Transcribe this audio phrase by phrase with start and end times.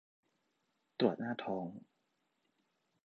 [0.99, 1.65] ตรวจหน้าท้อง